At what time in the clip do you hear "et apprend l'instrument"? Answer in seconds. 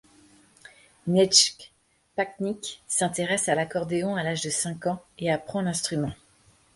5.19-6.13